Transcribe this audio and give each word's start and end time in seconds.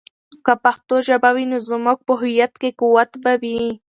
که 0.45 0.53
پښتو 0.63 0.95
ژبه 1.07 1.29
وي، 1.35 1.45
نو 1.51 1.57
زموږ 1.69 1.97
په 2.07 2.13
هویت 2.21 2.53
کې 2.61 2.69
قوت 2.79 3.11
به 3.23 3.33
وي. 3.41 3.59